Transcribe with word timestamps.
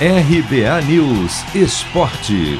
RBA 0.00 0.82
News 0.88 1.54
Esporte. 1.54 2.58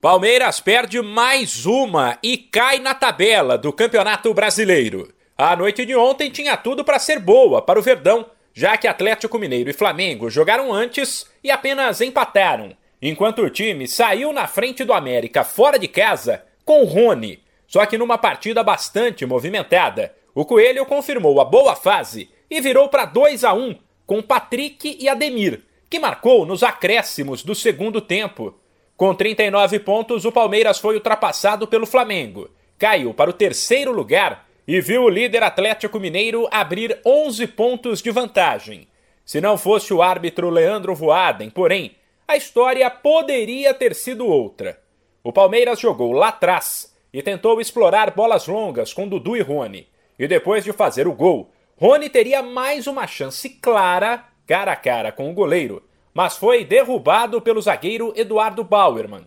Palmeiras 0.00 0.58
perde 0.58 1.00
mais 1.00 1.66
uma 1.66 2.18
e 2.20 2.36
cai 2.36 2.80
na 2.80 2.92
tabela 2.92 3.56
do 3.56 3.72
Campeonato 3.72 4.34
Brasileiro. 4.34 5.14
A 5.38 5.54
noite 5.54 5.86
de 5.86 5.94
ontem 5.94 6.30
tinha 6.30 6.56
tudo 6.56 6.84
para 6.84 6.98
ser 6.98 7.20
boa 7.20 7.62
para 7.62 7.78
o 7.78 7.82
Verdão, 7.82 8.26
já 8.52 8.76
que 8.76 8.88
Atlético 8.88 9.38
Mineiro 9.38 9.70
e 9.70 9.72
Flamengo 9.72 10.28
jogaram 10.28 10.74
antes 10.74 11.30
e 11.44 11.50
apenas 11.52 12.00
empataram, 12.00 12.76
enquanto 13.00 13.42
o 13.42 13.50
time 13.50 13.86
saiu 13.86 14.32
na 14.32 14.48
frente 14.48 14.82
do 14.82 14.92
América 14.92 15.44
fora 15.44 15.78
de 15.78 15.86
casa 15.86 16.44
com 16.64 16.82
o 16.82 16.86
Rony. 16.86 17.40
Só 17.68 17.86
que 17.86 17.96
numa 17.96 18.18
partida 18.18 18.64
bastante 18.64 19.24
movimentada, 19.24 20.12
o 20.34 20.44
Coelho 20.44 20.84
confirmou 20.86 21.40
a 21.40 21.44
boa 21.44 21.76
fase 21.76 22.28
e 22.50 22.60
virou 22.60 22.88
para 22.88 23.04
2 23.04 23.44
a 23.44 23.54
1 23.54 23.89
com 24.10 24.20
Patrick 24.20 24.98
e 24.98 25.08
Ademir, 25.08 25.60
que 25.88 26.00
marcou 26.00 26.44
nos 26.44 26.64
acréscimos 26.64 27.44
do 27.44 27.54
segundo 27.54 28.00
tempo. 28.00 28.58
Com 28.96 29.14
39 29.14 29.78
pontos, 29.78 30.24
o 30.24 30.32
Palmeiras 30.32 30.80
foi 30.80 30.96
ultrapassado 30.96 31.64
pelo 31.68 31.86
Flamengo, 31.86 32.50
caiu 32.76 33.14
para 33.14 33.30
o 33.30 33.32
terceiro 33.32 33.92
lugar 33.92 34.48
e 34.66 34.80
viu 34.80 35.04
o 35.04 35.08
líder 35.08 35.44
Atlético 35.44 36.00
Mineiro 36.00 36.48
abrir 36.50 36.98
11 37.06 37.46
pontos 37.46 38.02
de 38.02 38.10
vantagem. 38.10 38.88
Se 39.24 39.40
não 39.40 39.56
fosse 39.56 39.94
o 39.94 40.02
árbitro 40.02 40.50
Leandro 40.50 40.92
Voaden, 40.92 41.48
porém, 41.48 41.94
a 42.26 42.36
história 42.36 42.90
poderia 42.90 43.72
ter 43.72 43.94
sido 43.94 44.26
outra. 44.26 44.80
O 45.22 45.32
Palmeiras 45.32 45.78
jogou 45.78 46.10
lá 46.10 46.30
atrás 46.30 46.92
e 47.14 47.22
tentou 47.22 47.60
explorar 47.60 48.10
bolas 48.10 48.48
longas 48.48 48.92
com 48.92 49.06
Dudu 49.06 49.36
e 49.36 49.40
Rony. 49.40 49.86
E 50.18 50.26
depois 50.26 50.64
de 50.64 50.72
fazer 50.72 51.06
o 51.06 51.12
gol, 51.12 51.48
Rony 51.80 52.10
teria 52.10 52.42
mais 52.42 52.86
uma 52.86 53.06
chance 53.06 53.48
clara, 53.48 54.22
cara 54.46 54.72
a 54.72 54.76
cara 54.76 55.10
com 55.10 55.30
o 55.30 55.32
goleiro, 55.32 55.82
mas 56.12 56.36
foi 56.36 56.62
derrubado 56.62 57.40
pelo 57.40 57.62
zagueiro 57.62 58.12
Eduardo 58.14 58.62
Bauerman. 58.62 59.22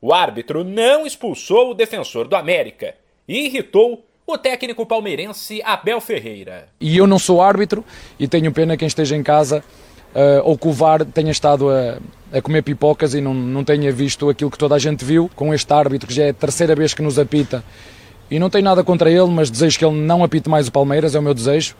O 0.00 0.14
árbitro 0.14 0.64
não 0.64 1.06
expulsou 1.06 1.70
o 1.70 1.74
defensor 1.74 2.26
do 2.26 2.34
América 2.34 2.94
e 3.28 3.44
irritou 3.44 4.06
o 4.26 4.38
técnico 4.38 4.86
palmeirense 4.86 5.60
Abel 5.62 6.00
Ferreira. 6.00 6.70
E 6.80 6.96
eu 6.96 7.06
não 7.06 7.18
sou 7.18 7.42
árbitro 7.42 7.84
e 8.18 8.26
tenho 8.26 8.50
pena 8.52 8.74
quem 8.74 8.88
esteja 8.88 9.14
em 9.14 9.22
casa 9.22 9.62
uh, 10.14 10.40
ou 10.44 10.56
que 10.56 10.66
o 10.66 10.72
VAR 10.72 11.04
tenha 11.04 11.30
estado 11.30 11.68
a, 11.68 11.98
a 12.32 12.40
comer 12.40 12.62
pipocas 12.62 13.12
e 13.12 13.20
não, 13.20 13.34
não 13.34 13.62
tenha 13.62 13.92
visto 13.92 14.30
aquilo 14.30 14.50
que 14.50 14.56
toda 14.56 14.74
a 14.74 14.78
gente 14.78 15.04
viu 15.04 15.30
com 15.36 15.52
este 15.52 15.70
árbitro 15.70 16.08
que 16.08 16.14
já 16.14 16.24
é 16.24 16.30
a 16.30 16.34
terceira 16.34 16.74
vez 16.74 16.94
que 16.94 17.02
nos 17.02 17.18
apita 17.18 17.62
e 18.30 18.38
não 18.38 18.50
tenho 18.50 18.64
nada 18.64 18.84
contra 18.84 19.10
ele, 19.10 19.28
mas 19.28 19.50
desejo 19.50 19.78
que 19.78 19.84
ele 19.84 19.96
não 19.96 20.22
apite 20.22 20.48
mais 20.48 20.68
o 20.68 20.72
Palmeiras, 20.72 21.14
é 21.14 21.18
o 21.18 21.22
meu 21.22 21.34
desejo. 21.34 21.74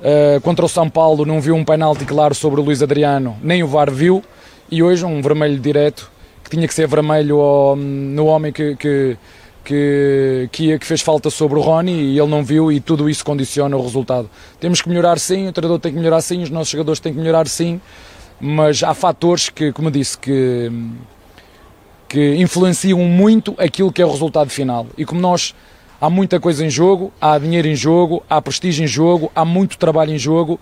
Uh, 0.00 0.40
contra 0.40 0.64
o 0.64 0.68
São 0.68 0.88
Paulo 0.88 1.26
não 1.26 1.40
viu 1.40 1.54
um 1.54 1.64
penalti 1.64 2.06
claro 2.06 2.34
sobre 2.34 2.58
o 2.60 2.64
Luís 2.64 2.82
Adriano, 2.82 3.36
nem 3.42 3.62
o 3.62 3.66
VAR 3.66 3.90
viu, 3.90 4.22
e 4.70 4.82
hoje 4.82 5.04
um 5.04 5.20
vermelho 5.20 5.58
direto, 5.58 6.10
que 6.42 6.48
tinha 6.48 6.66
que 6.66 6.72
ser 6.72 6.88
vermelho 6.88 7.38
ao, 7.38 7.76
no 7.76 8.24
homem 8.24 8.50
que, 8.50 8.76
que, 8.76 9.18
que, 9.62 10.48
que, 10.50 10.86
fez 10.86 11.02
falta 11.02 11.28
sobre 11.28 11.58
o 11.58 11.60
Rony 11.60 11.92
e 11.92 12.18
ele 12.18 12.28
não 12.28 12.42
viu 12.42 12.72
e 12.72 12.80
tudo 12.80 13.10
isso 13.10 13.22
condiciona 13.22 13.76
o 13.76 13.82
resultado. 13.82 14.30
Temos 14.58 14.80
que 14.80 14.88
melhorar 14.88 15.18
sim, 15.18 15.48
o 15.48 15.52
treinador 15.52 15.78
tem 15.78 15.92
que 15.92 15.98
melhorar 15.98 16.22
sim, 16.22 16.42
os 16.42 16.50
nossos 16.50 16.70
jogadores 16.70 16.98
têm 16.98 17.12
que 17.12 17.18
melhorar 17.18 17.46
sim, 17.46 17.78
mas 18.40 18.82
há 18.82 18.94
fatores 18.94 19.50
que, 19.50 19.70
como 19.70 19.90
disse, 19.90 20.16
que, 20.16 20.72
que 22.08 22.36
influenciam 22.36 23.00
muito 23.00 23.54
aquilo 23.58 23.92
que 23.92 24.00
é 24.00 24.06
o 24.06 24.10
resultado 24.10 24.48
final. 24.48 24.86
E 24.96 25.04
como 25.04 25.20
nós 25.20 25.54
Há 26.00 26.08
muita 26.08 26.40
coisa 26.40 26.64
em 26.64 26.70
jogo, 26.70 27.12
há 27.20 27.36
dinheiro 27.36 27.68
em 27.68 27.76
jogo, 27.76 28.24
há 28.28 28.40
prestígio 28.40 28.82
em 28.82 28.86
jogo, 28.86 29.30
há 29.34 29.44
muito 29.44 29.76
trabalho 29.76 30.14
em 30.14 30.18
jogo 30.18 30.58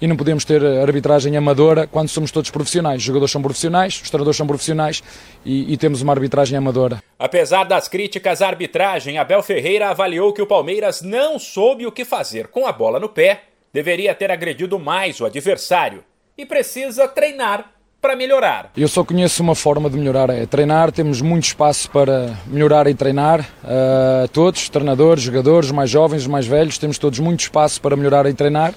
e 0.00 0.06
não 0.06 0.16
podemos 0.16 0.44
ter 0.44 0.64
arbitragem 0.64 1.36
amadora 1.36 1.88
quando 1.88 2.08
somos 2.08 2.30
todos 2.30 2.52
profissionais. 2.52 2.98
Os 2.98 3.02
jogadores 3.02 3.32
são 3.32 3.42
profissionais, 3.42 4.00
os 4.00 4.08
treinadores 4.08 4.36
são 4.36 4.46
profissionais 4.46 5.02
e, 5.44 5.72
e, 5.72 5.76
temos 5.76 6.02
uma 6.02 6.12
arbitragem 6.12 6.56
amadora. 6.56 7.02
Apesar 7.18 7.64
das 7.64 7.88
críticas 7.88 8.40
à 8.40 8.46
arbitragem, 8.46 9.18
Abel 9.18 9.42
Ferreira 9.42 9.90
avaliou 9.90 10.32
que 10.32 10.42
o 10.42 10.46
Palmeiras 10.46 11.02
não 11.02 11.36
soube 11.36 11.84
o 11.84 11.90
que 11.90 12.04
fazer 12.04 12.46
com 12.46 12.64
a 12.64 12.70
bola 12.70 13.00
no 13.00 13.08
pé, 13.08 13.42
deveria 13.72 14.14
ter 14.14 14.30
agredido 14.30 14.78
mais 14.78 15.20
o 15.20 15.26
adversário 15.26 16.04
e 16.38 16.46
precisa 16.46 17.08
treinar 17.08 17.72
para 18.06 18.14
melhorar? 18.14 18.70
Eu 18.76 18.86
só 18.86 19.02
conheço 19.02 19.42
uma 19.42 19.56
forma 19.56 19.90
de 19.90 19.98
melhorar, 19.98 20.30
é 20.30 20.46
treinar. 20.46 20.92
Temos 20.92 21.20
muito 21.20 21.42
espaço 21.42 21.90
para 21.90 22.38
melhorar 22.46 22.86
e 22.86 22.94
treinar. 22.94 23.40
Uh, 23.40 24.28
todos, 24.28 24.68
treinadores, 24.68 25.24
jogadores, 25.24 25.72
mais 25.72 25.90
jovens, 25.90 26.24
mais 26.24 26.46
velhos, 26.46 26.78
temos 26.78 26.98
todos 26.98 27.18
muito 27.18 27.40
espaço 27.40 27.80
para 27.80 27.96
melhorar 27.96 28.24
e 28.26 28.32
treinar. 28.32 28.70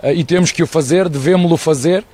Uh, 0.00 0.12
e 0.14 0.22
temos 0.22 0.52
que 0.52 0.62
o 0.62 0.66
fazer, 0.68 1.08
devemos-lo 1.08 1.56
fazer. 1.56 2.04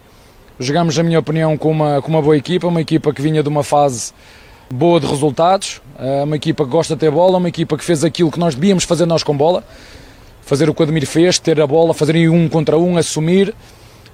Jogamos, 0.58 0.97
na 0.97 1.03
minha 1.03 1.19
opinião, 1.19 1.54
com 1.58 1.70
uma, 1.70 2.00
com 2.00 2.08
uma 2.08 2.22
boa 2.22 2.34
equipa, 2.34 2.66
uma 2.66 2.81
equipa 2.81 3.12
que 3.12 3.20
vinha 3.20 3.42
de 3.42 3.48
uma 3.50 3.62
fase 3.62 4.14
boa 4.70 4.98
de 4.98 5.06
resultados, 5.06 5.82
uh, 5.98 6.25
uma 6.25 6.37
equipa 6.37 6.64
que 6.64 6.70
gosta 6.70 6.94
de 6.94 7.00
ter 7.00 7.10
bola, 7.10 7.37
uma 7.37 7.48
equipa 7.50 7.76
que 7.76 7.84
fez 7.84 8.03
aquilo 8.04 8.31
que 8.31 8.38
nós 8.38 8.54
devíamos 8.54 8.84
fazer 8.84 9.04
nós 9.04 9.22
com 9.22 9.37
bola. 9.37 9.62
Fazer 10.47 10.70
o 10.70 10.72
que 10.72 10.81
o 10.81 10.82
Ademir 10.84 11.06
fez, 11.06 11.38
ter 11.38 11.60
a 11.60 11.66
bola, 11.66 11.92
fazer 11.92 12.26
um 12.31 12.48
contra 12.48 12.78
um, 12.78 12.97
assumir 12.97 13.54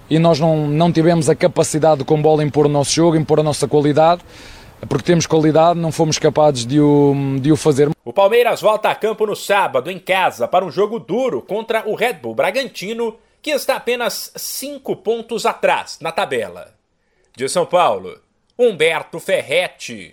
e 0.09 0.19
nós 0.19 0.39
não, 0.39 0.67
não 0.67 0.93
tivemos 0.93 1.29
a 1.29 1.35
capacidade 1.35 1.99
de 1.99 2.05
com 2.05 2.21
bola 2.21 2.45
impor 2.45 2.67
o 2.67 2.69
nosso 2.69 2.93
jogo, 2.93 3.17
impor 3.17 3.41
a 3.41 3.43
nossa 3.43 3.67
qualidade, 3.67 4.23
porque 4.89 5.05
temos 5.05 5.27
qualidade, 5.27 5.79
não 5.79 5.91
fomos 5.91 6.19
capazes 6.19 6.67
de 6.67 6.81
o, 6.81 7.15
de 7.41 7.51
o 7.51 7.57
fazer. 7.57 7.91
O 8.05 8.13
Palmeiras 8.13 8.61
volta 8.61 8.91
a 8.91 8.95
campo 8.95 9.27
no 9.27 9.35
sábado, 9.35 9.91
em 9.91 9.99
casa, 9.99 10.47
para 10.47 10.65
um 10.65 10.71
jogo 10.71 10.99
duro 10.99 11.41
contra 11.41 11.89
o 11.89 11.95
Red 11.95 12.15
Bull 12.15 12.35
Bragantino, 12.35 13.17
que 13.41 13.51
está 13.51 13.77
apenas 13.77 14.31
cinco 14.37 14.97
pontos 14.97 15.47
atrás 15.47 15.99
na 16.01 16.13
tabela. 16.13 16.75
De 17.35 17.49
São 17.49 17.65
Paulo, 17.65 18.19
Humberto 18.59 19.19
Ferretti. 19.19 20.13